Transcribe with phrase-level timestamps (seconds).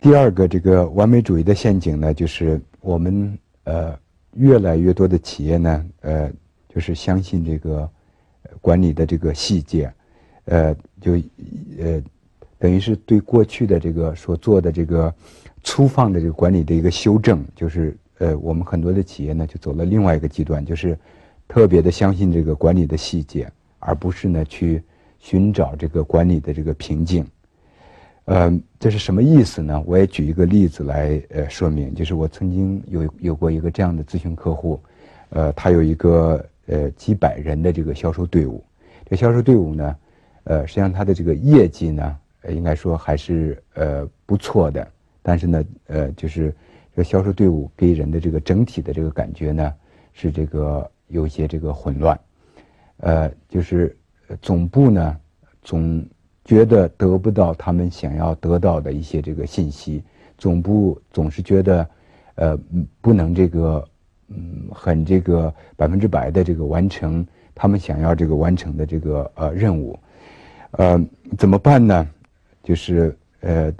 [0.00, 3.98] 第二个这个完美主义的陷阱呢，就是我们呃
[4.34, 6.30] 越来越多的企业呢，呃
[6.68, 7.88] 就是相信这个
[8.60, 9.92] 管理的这个细节，
[10.44, 11.14] 呃就
[11.78, 12.02] 呃
[12.58, 15.12] 等于是对过去的这个所做的这个
[15.62, 20.98] 粗放的这个管理的一个修正，就是呃我们很多的企业呢就走了另外一个极端，就是
[21.48, 24.82] 特别的相信这个管理的细节，而不是呢去
[25.18, 27.26] 寻找这个管理的这个瓶颈。
[28.24, 29.82] 呃，这是什么意思呢？
[29.84, 34.80] 我也举一个例子来呃说明，就是我曾经有有过一个这样的咨询客户，
[35.30, 38.62] 呃，他有一个呃几百人的这个销售队伍，
[39.10, 39.96] 这销售队伍呢，
[40.44, 42.16] 呃，实际上他的这个业绩呢，
[42.48, 44.88] 应该说还是呃不错的，
[45.20, 46.54] 但是呢，呃，就是
[46.94, 49.74] 这个销售队伍给人的这个整体的这个感觉呢，
[50.12, 52.18] 是这个有些这个混乱，
[52.98, 53.96] 呃，就是
[54.40, 55.16] 总部呢
[55.60, 56.06] 总。
[56.44, 60.02] 觉得得不到他们想要得到的一些这个信息，
[60.36, 61.88] 总部总是觉得，
[62.34, 62.58] 呃，
[63.00, 63.88] 不能这个，
[64.26, 69.96] 嗯，很这个百分之百的这个完成他们想要这个完成的这个呃任务，
[70.72, 71.00] 呃，
[71.38, 72.08] 怎么办呢？
[72.64, 73.72] 就是呃，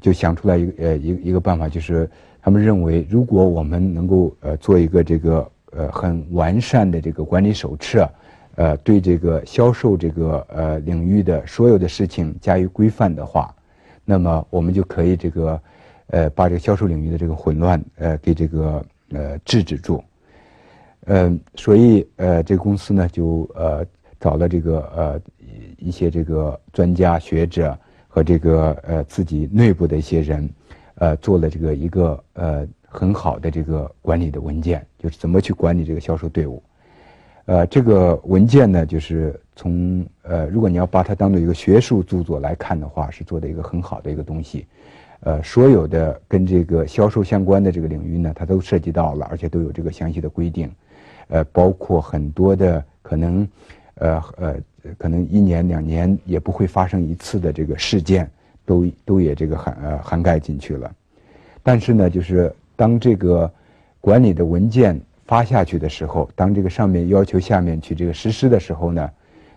[0.00, 2.10] 就想出来一个呃一一个办法，就是
[2.42, 8.10] 他们认为，如果我们能够呃做一个这个呃很完善的这个管理手册。
[8.56, 13.54] 呃，对这个销售这个呃领域的所有的事情加以规范的话，
[14.04, 15.62] 那么我们就可以这个
[16.08, 20.02] 呃把这个销售领域的这个混乱呃给这个呃制止住。
[21.04, 23.86] 嗯，所以呃这个公司呢就呃
[24.18, 25.20] 找了这个呃
[25.76, 30.48] 一些这个专家学者和这个呃自己内部的一些人，
[30.94, 36.62] 呃做了这个一个呃很好的这个管理的文件，就是怎么去管理这个销售队伍。
[37.46, 44.66] 呃，这个文件呢，就是从呃，如果你要把它当做一个学术著作来看的话，是做的一个很好的一个东西。
[45.20, 50.68] 呃，所有的跟这个销售相关的这个领域呢，它都涉及到了，而且都有这个详细的规定。
[51.28, 53.48] 呃，包括很多的可能，
[53.94, 54.56] 呃呃，
[54.98, 58.28] 可能一年两年也不会发生一次的这个事件，
[58.64, 60.92] 都都也这个涵呃涵盖进去了。
[61.62, 63.48] 但是呢，就是当这个
[64.00, 65.00] 管理的文件。
[65.26, 69.10] 发下去的时候，当这个上面要求下面去这个实施的时候呢，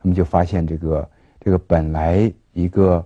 [0.00, 1.08] 他们就发现这个
[1.40, 3.04] 这个本来一个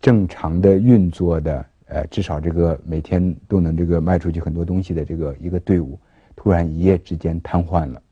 [0.00, 5.98] 正常的运作的，呃，至少这个每天都能这个卖出去很多东西的这个一个队伍，
[6.34, 8.02] 突然一夜之间瘫痪了，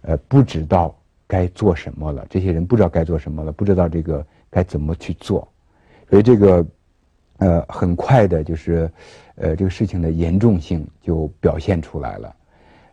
[0.00, 0.96] 呃，不知道
[1.26, 2.26] 该做什么了。
[2.30, 5.46] 这些人不知道该做什么了，不知道这个该怎么去做，
[6.08, 6.66] 所以这个
[7.38, 8.90] 呃，很快的就是，
[9.34, 12.34] 呃，这个事情的严重性就表现出来了。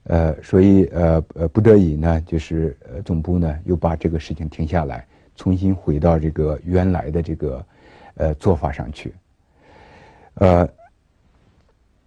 [0.05, 7.65] 呃，所以呃呃，不得已呢，就是呃总部呢又把这个事情停下来，重新回到这个原来的这个
[8.15, 9.13] 呃做法上去。
[10.33, 10.67] 呃，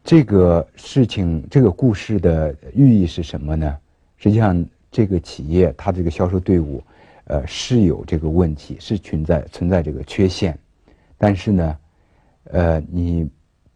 [0.05, 3.79] 这个事情这个故事的寓意是什么呢？
[4.19, 6.83] 实际上，这个企业它这个销售队伍
[7.25, 10.59] 呃是有这个问题，是存在存在这个缺陷，
[11.17, 11.79] 但是呢，
[12.51, 13.27] 呃，你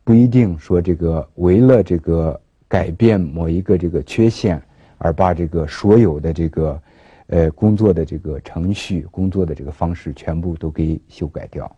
[0.05, 2.39] 不一定说这个为了这个。
[2.71, 4.63] 改变某一个这个缺陷，
[4.99, 6.83] 而把这个所有的这个，
[7.27, 11.77] 呃，工作的这个程序、工作的这个方式全部都给修改掉，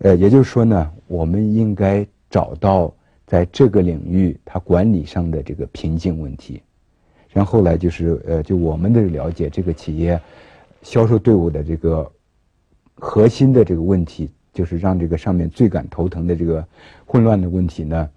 [0.00, 2.94] 呃，也就是说呢，我们应该找到
[3.26, 6.62] 在这个领域它管理上的这个瓶颈问题，
[7.30, 10.20] 然后来就是呃，就我们的了解，这个企业
[10.82, 12.12] 销售队伍的这个
[12.96, 16.62] 核心的这个问题，就是让这个上面最感头疼的这个
[17.06, 18.10] 混乱的问题呢，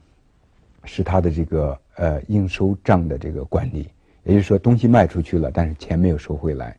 [0.83, 1.79] 是它的这个。
[1.95, 3.89] 呃，应收账的这个管理，
[4.23, 6.75] 也就是说，东西卖出去了，但是钱没有收回来，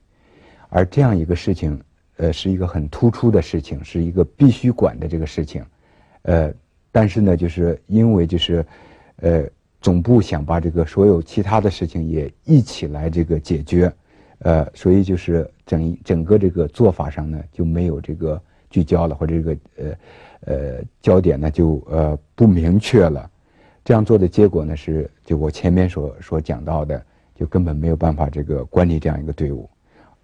[0.69, 1.81] 而这样一个事情，
[2.17, 5.65] 呃，是一个很突出的事情，是一个必须管的这个事情，
[6.23, 6.53] 呃，
[6.93, 8.65] 但是呢，就是因为就是，
[9.17, 9.45] 呃，
[9.81, 13.91] 总部想把这个所有其他的事情也一起来这个解决，
[14.41, 18.39] 呃，所以就是整整个这个做法上呢就没有这个
[18.69, 19.95] 聚焦了，或者这个呃
[20.41, 23.31] 呃焦点呢就呃不明确了。
[23.87, 27.01] 这样做的结果呢是，就我前面所所讲到的，
[27.37, 29.71] 就根本没有办法这个管理这样一个队伍，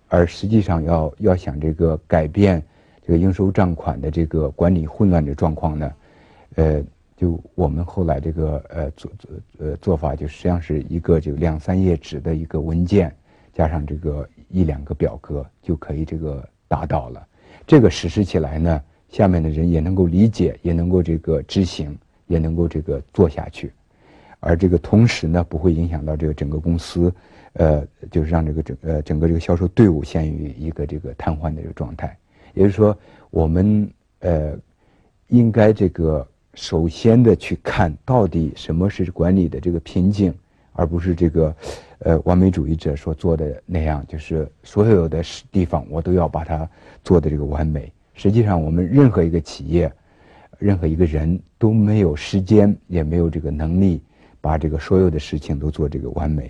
[0.09, 2.61] 而实际上要要想这个改变
[3.07, 5.93] 这个应收账款的这个管理混乱的状况呢，
[6.57, 6.83] 呃，
[7.17, 9.31] 就我们后来这个呃做做
[9.61, 13.15] 呃做法就实际上是一个就两三页纸的一个文件，
[13.53, 17.25] 加上这个一两个表格就可以这个达到了。
[17.65, 21.97] 这个实施起来呢，下面的人也能够理解，也能够这个执行。
[22.27, 23.73] 也能够这个做下去，
[24.41, 27.13] 而这个同时呢，不会影响到这个整个公司，
[27.55, 32.17] 呃，就是让这个整呃整个这个销售队伍陷于一个这个瘫痪的一个状态。
[32.55, 32.97] 也就是说，
[33.31, 33.91] 我们
[34.21, 34.57] 呃
[35.29, 40.35] 应该这个首先的去看到底什么是管理的这个瓶颈，
[40.73, 41.57] 而不是这个，
[42.01, 46.69] 呃，完美主义者所做的那样，就是所有的地方我都要把它
[47.03, 47.91] 做的这个完美。
[48.15, 49.91] 实际上，我们任何一个企业，
[50.63, 54.01] 任何一个人都没有时间，也没有这个能力，
[54.41, 56.49] 把这个所有的事情都做这个完美。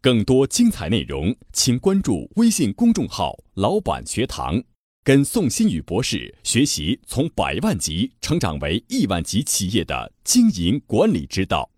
[0.00, 4.60] 更多精彩内容，请关注微信公众号“老板学堂”，
[5.04, 11.70] 跟宋新宇博士学习从百万级成长为亿万级企业的经营管理之道。